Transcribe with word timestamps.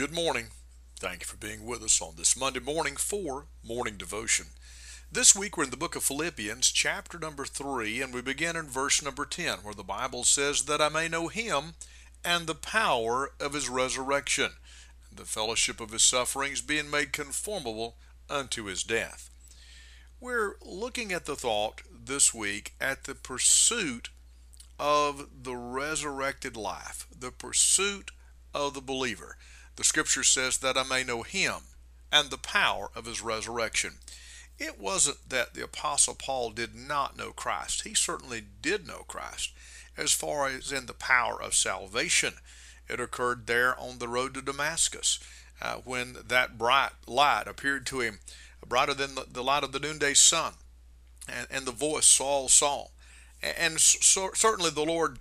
Good 0.00 0.14
morning. 0.14 0.46
Thank 0.98 1.20
you 1.20 1.26
for 1.26 1.36
being 1.36 1.66
with 1.66 1.82
us 1.82 2.00
on 2.00 2.14
this 2.16 2.34
Monday 2.34 2.58
morning 2.58 2.96
for 2.96 3.48
Morning 3.62 3.98
Devotion. 3.98 4.46
This 5.12 5.36
week 5.36 5.58
we're 5.58 5.64
in 5.64 5.70
the 5.70 5.76
book 5.76 5.94
of 5.94 6.02
Philippians, 6.02 6.70
chapter 6.70 7.18
number 7.18 7.44
3, 7.44 8.00
and 8.00 8.14
we 8.14 8.22
begin 8.22 8.56
in 8.56 8.66
verse 8.66 9.02
number 9.02 9.26
10, 9.26 9.58
where 9.58 9.74
the 9.74 9.82
Bible 9.82 10.24
says, 10.24 10.62
That 10.62 10.80
I 10.80 10.88
may 10.88 11.06
know 11.06 11.28
him 11.28 11.74
and 12.24 12.46
the 12.46 12.54
power 12.54 13.32
of 13.38 13.52
his 13.52 13.68
resurrection, 13.68 14.52
and 15.10 15.18
the 15.18 15.26
fellowship 15.26 15.82
of 15.82 15.90
his 15.90 16.02
sufferings, 16.02 16.62
being 16.62 16.90
made 16.90 17.12
conformable 17.12 17.96
unto 18.30 18.64
his 18.64 18.82
death. 18.82 19.28
We're 20.18 20.54
looking 20.64 21.12
at 21.12 21.26
the 21.26 21.36
thought 21.36 21.82
this 21.92 22.32
week 22.32 22.72
at 22.80 23.04
the 23.04 23.14
pursuit 23.14 24.08
of 24.78 25.28
the 25.42 25.56
resurrected 25.56 26.56
life, 26.56 27.06
the 27.14 27.30
pursuit 27.30 28.12
of 28.54 28.72
the 28.72 28.80
believer. 28.80 29.36
The 29.80 29.84
scripture 29.84 30.24
says 30.24 30.58
that 30.58 30.76
I 30.76 30.82
may 30.82 31.04
know 31.04 31.22
him 31.22 31.62
and 32.12 32.28
the 32.28 32.36
power 32.36 32.90
of 32.94 33.06
his 33.06 33.22
resurrection. 33.22 33.94
It 34.58 34.78
wasn't 34.78 35.30
that 35.30 35.54
the 35.54 35.64
Apostle 35.64 36.14
Paul 36.14 36.50
did 36.50 36.74
not 36.74 37.16
know 37.16 37.32
Christ. 37.32 37.84
He 37.84 37.94
certainly 37.94 38.44
did 38.60 38.86
know 38.86 39.06
Christ 39.08 39.52
as 39.96 40.12
far 40.12 40.48
as 40.48 40.70
in 40.70 40.84
the 40.84 40.92
power 40.92 41.42
of 41.42 41.54
salvation. 41.54 42.34
It 42.90 43.00
occurred 43.00 43.46
there 43.46 43.74
on 43.80 44.00
the 44.00 44.08
road 44.08 44.34
to 44.34 44.42
Damascus 44.42 45.18
uh, 45.62 45.76
when 45.76 46.14
that 46.26 46.58
bright 46.58 46.92
light 47.06 47.44
appeared 47.46 47.86
to 47.86 48.00
him, 48.00 48.18
brighter 48.68 48.92
than 48.92 49.14
the, 49.14 49.24
the 49.32 49.42
light 49.42 49.64
of 49.64 49.72
the 49.72 49.80
noonday 49.80 50.12
sun, 50.12 50.52
and, 51.26 51.46
and 51.50 51.64
the 51.64 51.72
voice, 51.72 52.04
Saul, 52.04 52.50
Saul. 52.50 52.92
And, 53.42 53.80
so, 53.80 54.32
certainly 54.34 54.68
the 54.68 54.84
Lord 54.84 55.20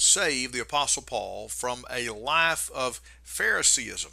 saved 0.00 0.54
the 0.54 0.60
Apostle 0.60 1.02
Paul 1.02 1.48
from 1.48 1.84
a 1.90 2.08
life 2.08 2.70
of 2.74 3.02
Phariseeism. 3.22 4.12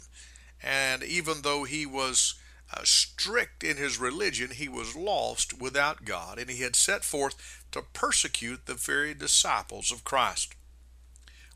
And 0.62 1.02
even 1.02 1.40
though 1.42 1.64
he 1.64 1.86
was 1.86 2.34
uh, 2.74 2.82
strict 2.84 3.64
in 3.64 3.78
his 3.78 3.98
religion, 3.98 4.50
he 4.50 4.68
was 4.68 4.94
lost 4.94 5.58
without 5.58 6.04
God, 6.04 6.38
and 6.38 6.50
he 6.50 6.62
had 6.62 6.76
set 6.76 7.04
forth 7.04 7.64
to 7.72 7.82
persecute 7.94 8.66
the 8.66 8.74
very 8.74 9.14
disciples 9.14 9.90
of 9.90 10.04
Christ. 10.04 10.54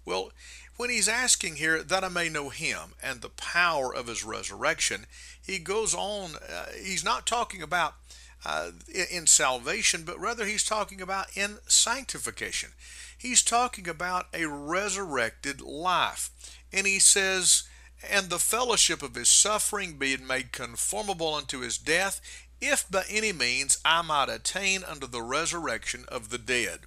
Well, 0.06 0.32
when 0.78 0.88
he's 0.88 1.08
asking 1.08 1.56
here 1.56 1.82
that 1.82 2.02
I 2.02 2.08
may 2.08 2.30
know 2.30 2.48
him 2.48 2.94
and 3.02 3.20
the 3.20 3.28
power 3.28 3.94
of 3.94 4.06
his 4.06 4.24
resurrection, 4.24 5.04
he 5.44 5.58
goes 5.58 5.94
on, 5.94 6.36
uh, 6.36 6.66
he's 6.82 7.04
not 7.04 7.26
talking 7.26 7.62
about 7.62 7.96
uh, 8.44 8.70
in 9.10 9.26
salvation, 9.26 10.02
but 10.04 10.18
rather 10.18 10.44
he's 10.46 10.64
talking 10.64 11.00
about 11.00 11.36
in 11.36 11.58
sanctification. 11.66 12.70
He's 13.16 13.42
talking 13.42 13.88
about 13.88 14.26
a 14.34 14.46
resurrected 14.46 15.60
life. 15.60 16.30
And 16.72 16.86
he 16.86 16.98
says, 16.98 17.64
and 18.08 18.28
the 18.28 18.38
fellowship 18.38 19.02
of 19.02 19.14
his 19.14 19.28
suffering 19.28 19.92
being 19.94 20.26
made 20.26 20.52
conformable 20.52 21.34
unto 21.34 21.60
his 21.60 21.78
death, 21.78 22.20
if 22.60 22.88
by 22.90 23.04
any 23.08 23.32
means 23.32 23.78
I 23.84 24.02
might 24.02 24.28
attain 24.28 24.82
unto 24.82 25.06
the 25.06 25.22
resurrection 25.22 26.04
of 26.08 26.30
the 26.30 26.38
dead. 26.38 26.80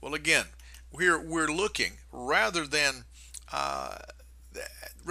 Well, 0.00 0.14
again, 0.14 0.46
we're, 0.90 1.20
we're 1.20 1.52
looking 1.52 1.98
rather 2.10 2.66
than 2.66 3.04
uh, 3.52 3.98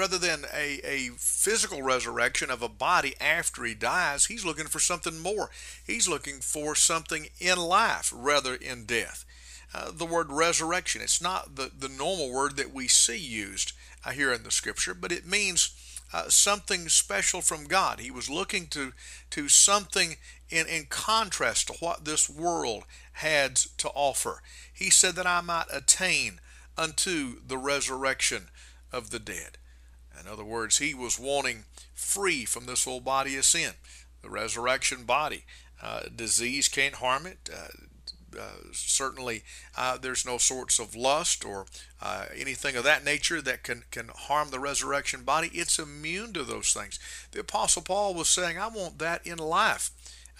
rather 0.09 0.27
than 0.27 0.45
a, 0.51 0.79
a 0.83 1.09
physical 1.17 1.83
resurrection 1.83 2.49
of 2.49 2.63
a 2.63 2.69
body 2.69 3.13
after 3.21 3.63
he 3.63 3.75
dies, 3.75 4.25
he's 4.25 4.45
looking 4.45 4.65
for 4.65 4.79
something 4.79 5.19
more. 5.19 5.51
He's 5.85 6.07
looking 6.07 6.39
for 6.39 6.73
something 6.73 7.27
in 7.39 7.59
life 7.59 8.11
rather 8.15 8.55
in 8.55 8.85
death. 8.85 9.23
Uh, 9.71 9.91
the 9.93 10.05
word 10.05 10.31
resurrection, 10.31 11.01
it's 11.01 11.21
not 11.21 11.55
the, 11.55 11.69
the 11.77 11.89
normal 11.89 12.31
word 12.33 12.57
that 12.57 12.73
we 12.73 12.87
see 12.87 13.19
used 13.19 13.73
uh, 14.03 14.09
here 14.09 14.33
in 14.33 14.41
the 14.41 14.49
scripture, 14.49 14.95
but 14.95 15.11
it 15.11 15.27
means 15.27 15.75
uh, 16.11 16.27
something 16.27 16.89
special 16.89 17.41
from 17.41 17.65
God. 17.65 17.99
He 17.99 18.09
was 18.09 18.31
looking 18.31 18.65
to, 18.67 18.93
to 19.29 19.47
something 19.47 20.15
in, 20.49 20.65
in 20.65 20.85
contrast 20.89 21.67
to 21.67 21.73
what 21.73 22.05
this 22.05 22.27
world 22.27 22.85
had 23.13 23.57
to 23.77 23.89
offer. 23.89 24.41
He 24.73 24.89
said 24.89 25.13
that 25.15 25.27
I 25.27 25.41
might 25.41 25.67
attain 25.71 26.39
unto 26.75 27.41
the 27.45 27.59
resurrection 27.59 28.47
of 28.91 29.11
the 29.11 29.19
dead. 29.19 29.59
In 30.19 30.27
other 30.27 30.43
words, 30.43 30.77
he 30.77 30.93
was 30.93 31.19
wanting 31.19 31.65
free 31.93 32.45
from 32.45 32.65
this 32.65 32.87
old 32.87 33.05
body 33.05 33.35
of 33.37 33.45
sin, 33.45 33.73
the 34.21 34.29
resurrection 34.29 35.03
body. 35.03 35.45
Uh, 35.81 36.01
disease 36.13 36.67
can't 36.67 36.95
harm 36.95 37.25
it. 37.25 37.49
Uh, 37.53 37.67
uh, 38.39 38.71
certainly, 38.71 39.43
uh, 39.75 39.97
there's 39.97 40.25
no 40.25 40.37
sorts 40.37 40.77
of 40.77 40.95
lust 40.95 41.43
or 41.43 41.65
uh, 42.01 42.25
anything 42.35 42.75
of 42.75 42.83
that 42.83 43.03
nature 43.03 43.41
that 43.41 43.63
can, 43.63 43.83
can 43.89 44.09
harm 44.13 44.51
the 44.51 44.59
resurrection 44.59 45.23
body. 45.23 45.49
It's 45.53 45.79
immune 45.79 46.33
to 46.33 46.43
those 46.43 46.71
things. 46.73 46.99
The 47.31 47.39
Apostle 47.39 47.81
Paul 47.81 48.13
was 48.13 48.29
saying, 48.29 48.57
I 48.57 48.67
want 48.67 48.99
that 48.99 49.25
in 49.25 49.37
life. 49.39 49.91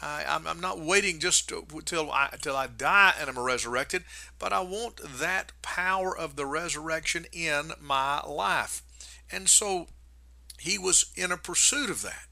I'm, 0.02 0.48
I'm, 0.48 0.62
not 0.62 0.80
waiting 0.80 1.20
just 1.20 1.52
until 1.52 2.10
I, 2.10 2.34
till 2.42 2.56
I 2.56 2.68
die 2.68 3.14
and 3.20 3.30
I'm 3.30 3.38
resurrected, 3.38 4.06
but 4.38 4.54
I 4.54 4.62
want 4.62 5.02
that 5.04 5.52
power 5.62 6.18
of 6.18 6.38
the 6.38 6.46
resurrection 6.46 7.26
in 7.34 7.74
my 7.82 8.22
life. 8.26 8.82
And 9.32 9.50
so 9.50 9.88
he 10.58 10.78
was 10.78 11.12
in 11.16 11.32
a 11.32 11.38
pursuit 11.38 11.90
of 11.90 12.02
that. 12.02 12.28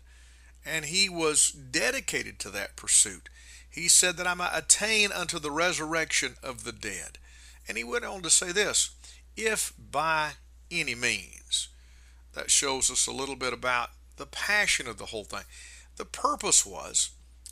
And 0.66 0.86
he 0.86 1.08
was 1.08 1.52
dedicated 1.52 2.40
to 2.40 2.50
that 2.52 2.76
pursuit. 2.76 3.30
He 3.70 3.88
said 3.88 4.18
that 4.18 4.28
I 4.28 4.34
might 4.34 4.58
attain 4.58 5.12
unto 5.12 5.40
the 5.40 5.52
resurrection 5.52 6.36
of 6.44 6.64
the 6.64 6.72
dead. 6.72 7.20
And 7.68 7.78
he 7.78 7.84
went 7.84 8.06
on 8.06 8.22
to 8.24 8.30
say 8.30 8.52
this 8.52 8.92
if 9.36 9.74
by 9.78 10.32
any 10.72 10.96
means. 10.96 11.70
That 12.34 12.52
shows 12.52 12.92
us 12.92 13.08
a 13.08 13.12
little 13.12 13.36
bit 13.36 13.54
about 13.54 13.90
the 14.18 14.26
passion 14.26 14.88
of 14.88 14.98
the 14.98 15.08
whole 15.08 15.24
thing. 15.24 15.44
The 15.96 16.06
purpose 16.06 16.66
was 16.66 17.12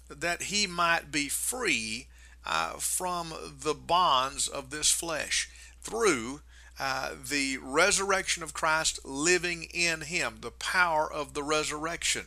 that 0.10 0.44
he 0.44 0.68
might 0.68 1.12
be 1.12 1.30
free 1.30 2.08
uh, 2.46 2.74
from 2.74 3.34
the 3.62 3.74
bonds 3.74 4.48
of 4.48 4.70
this 4.70 4.92
flesh 4.92 5.50
through 5.82 6.42
uh, 6.80 7.12
the 7.30 7.58
resurrection 7.62 8.44
of 8.44 8.54
Christ 8.54 9.00
living 9.06 9.68
in 9.74 10.02
him, 10.02 10.38
the 10.42 10.52
power 10.52 11.12
of 11.12 11.34
the 11.34 11.44
resurrection. 11.44 12.26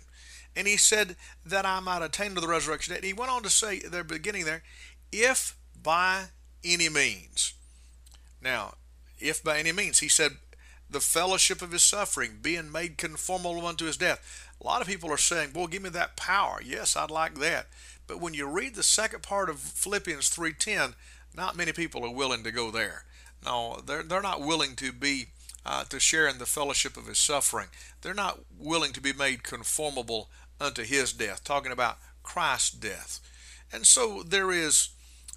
And 0.56 0.66
he 0.66 0.76
said 0.76 1.16
that 1.44 1.66
I 1.66 1.80
might 1.80 2.02
attain 2.02 2.34
to 2.34 2.40
the 2.40 2.48
resurrection. 2.48 2.94
And 2.94 3.04
he 3.04 3.12
went 3.12 3.30
on 3.30 3.42
to 3.42 3.50
say 3.50 3.78
at 3.78 3.92
the 3.92 4.02
beginning 4.02 4.44
there, 4.44 4.62
if 5.12 5.56
by 5.80 6.24
any 6.64 6.88
means. 6.88 7.54
Now, 8.42 8.74
if 9.18 9.42
by 9.42 9.58
any 9.58 9.72
means, 9.72 10.00
he 10.00 10.08
said, 10.08 10.32
the 10.90 11.00
fellowship 11.00 11.60
of 11.60 11.72
his 11.72 11.84
suffering, 11.84 12.38
being 12.40 12.72
made 12.72 12.96
conformable 12.96 13.66
unto 13.66 13.84
his 13.84 13.96
death. 13.96 14.48
A 14.60 14.66
lot 14.66 14.80
of 14.80 14.88
people 14.88 15.10
are 15.10 15.18
saying, 15.18 15.50
Boy, 15.50 15.66
give 15.66 15.82
me 15.82 15.90
that 15.90 16.16
power. 16.16 16.60
Yes, 16.64 16.96
I'd 16.96 17.10
like 17.10 17.34
that. 17.36 17.66
But 18.06 18.20
when 18.20 18.34
you 18.34 18.48
read 18.48 18.74
the 18.74 18.82
second 18.82 19.22
part 19.22 19.50
of 19.50 19.60
Philippians 19.60 20.30
3.10, 20.30 20.94
not 21.36 21.56
many 21.56 21.72
people 21.72 22.04
are 22.04 22.10
willing 22.10 22.42
to 22.44 22.50
go 22.50 22.70
there. 22.70 23.04
No, 23.44 23.80
they're, 23.84 24.02
they're 24.02 24.22
not 24.22 24.40
willing 24.40 24.74
to 24.76 24.92
be 24.92 25.28
uh, 25.64 25.84
to 25.84 26.00
share 26.00 26.26
in 26.26 26.38
the 26.38 26.46
fellowship 26.46 26.96
of 26.96 27.06
his 27.06 27.18
suffering. 27.18 27.68
They're 28.00 28.14
not 28.14 28.40
willing 28.58 28.92
to 28.92 29.00
be 29.00 29.12
made 29.12 29.42
conformable 29.42 30.30
unto 30.60 30.82
his 30.82 31.12
death, 31.12 31.44
talking 31.44 31.72
about 31.72 31.98
Christ's 32.22 32.70
death. 32.70 33.20
And 33.72 33.86
so 33.86 34.22
there 34.22 34.50
is 34.50 34.90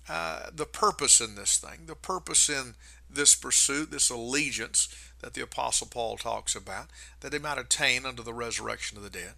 uh, 0.10 0.50
the 0.54 0.66
purpose 0.66 1.20
in 1.20 1.36
this 1.36 1.58
thing, 1.58 1.86
the 1.86 1.96
purpose 1.96 2.50
in 2.50 2.76
this 3.10 3.36
pursuit, 3.36 3.92
this 3.92 4.10
allegiance 4.10 4.88
that 5.20 5.34
the 5.34 5.42
Apostle 5.42 5.88
Paul 5.88 6.18
talks 6.18 6.56
about, 6.56 6.88
that 7.20 7.32
they 7.32 7.40
might 7.40 7.58
attain 7.58 8.06
unto 8.06 8.24
the 8.24 8.34
resurrection 8.34 8.98
of 8.98 9.04
the 9.04 9.10
dead. 9.10 9.34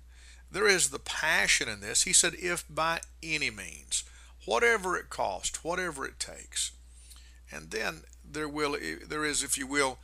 There 0.51 0.67
is 0.67 0.89
the 0.89 0.99
passion 0.99 1.67
in 1.67 1.79
this. 1.79 2.03
He 2.03 2.13
said, 2.13 2.33
if 2.37 2.63
by 2.69 3.01
any 3.23 3.49
means, 3.49 4.03
whatever 4.45 4.95
it 4.95 5.09
costs, 5.09 5.63
whatever 5.63 6.05
it 6.05 6.19
takes. 6.19 6.71
And 7.51 7.71
then 7.71 8.03
there 8.23 8.47
will 8.47 8.77
there 9.05 9.25
is, 9.25 9.43
if 9.43 9.57
you 9.57 9.67
will, 9.67 9.99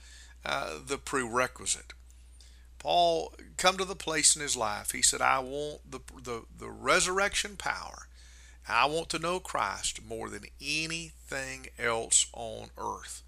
uh, 0.46 0.80
the 0.86 0.98
prerequisite. 0.98 1.94
Paul 2.78 3.34
come 3.58 3.78
to 3.78 3.86
the 3.86 3.96
place 3.96 4.36
in 4.36 4.42
his 4.42 4.56
life. 4.56 4.92
He 4.92 5.02
said, 5.02 5.22
"I 5.22 5.40
want 5.40 5.92
the 5.92 6.00
the, 6.22 6.44
the 6.58 6.70
resurrection 6.70 7.58
power. 7.58 8.08
I 8.68 8.86
want 8.86 9.10
to 9.10 9.20
know 9.20 9.40
Christ 9.40 10.06
more 10.06 10.30
than 10.30 10.46
anything 10.62 11.68
else 11.78 12.28
on 12.34 12.70
earth." 12.78 13.24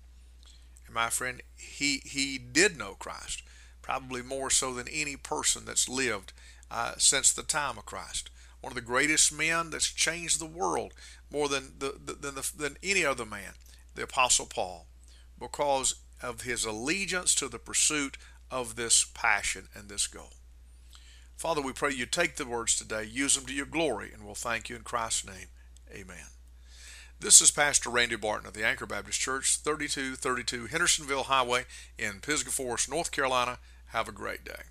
And 0.86 0.96
my 0.96 1.10
friend, 1.10 1.42
he 1.58 2.02
he 2.06 2.38
did 2.38 2.78
know 2.78 2.96
Christ, 2.96 3.44
probably 3.82 4.22
more 4.22 4.50
so 4.50 4.74
than 4.74 4.88
any 4.88 5.18
person 5.18 5.66
that's 5.66 5.90
lived 5.90 6.34
uh, 6.70 6.94
since 6.98 7.34
the 7.34 7.44
time 7.44 7.78
of 7.78 7.86
Christ. 7.86 8.30
One 8.62 8.72
of 8.72 8.76
the 8.76 8.82
greatest 8.82 9.34
men 9.34 9.72
that's 9.72 9.92
changed 9.92 10.40
the 10.40 10.46
world 10.46 10.94
more 11.32 11.50
than 11.50 11.74
the, 11.80 11.96
than 11.98 12.36
the, 12.36 12.52
than 12.56 12.78
any 12.84 13.04
other 13.04 13.26
man, 13.26 13.54
the 13.96 14.04
Apostle 14.04 14.46
Paul 14.46 14.88
because 15.40 15.96
of 16.22 16.42
his 16.42 16.66
allegiance 16.66 17.34
to 17.36 17.48
the 17.48 17.60
pursuit 17.60 18.18
of 18.50 18.76
this 18.76 19.04
passion 19.04 19.68
and 19.74 19.90
this 19.90 20.08
goal. 20.08 20.32
Father, 21.36 21.62
we 21.62 21.74
pray 21.74 21.92
you 21.92 22.06
take 22.06 22.36
the 22.36 22.46
words 22.46 22.78
today, 22.78 23.04
use 23.04 23.36
them 23.36 23.46
to 23.46 23.54
your 23.54 23.66
glory, 23.66 24.12
and 24.14 24.24
we'll 24.24 24.36
thank 24.36 24.70
you 24.70 24.76
in 24.76 24.84
Christ's 24.84 25.26
name. 25.26 25.48
Amen. 25.92 26.28
This 27.20 27.42
is 27.42 27.52
Pastor 27.52 27.90
Randy 27.90 28.16
Barton 28.16 28.48
of 28.48 28.54
the 28.54 28.66
Anchor 28.66 28.86
Baptist 28.86 29.20
Church, 29.20 29.58
3232 29.58 30.68
Hendersonville 30.68 31.24
Highway 31.24 31.66
in 31.98 32.20
Pisgah 32.20 32.52
Forest, 32.52 32.90
North 32.90 33.12
Carolina. 33.12 33.60
Have 33.88 34.08
a 34.08 34.12
great 34.12 34.44
day. 34.46 34.64